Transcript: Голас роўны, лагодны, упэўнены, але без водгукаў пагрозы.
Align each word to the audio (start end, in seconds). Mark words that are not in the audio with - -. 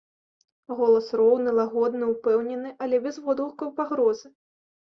Голас 0.79 1.09
роўны, 1.21 1.53
лагодны, 1.59 2.09
упэўнены, 2.13 2.75
але 2.87 3.01
без 3.07 3.15
водгукаў 3.29 3.67
пагрозы. 3.81 4.27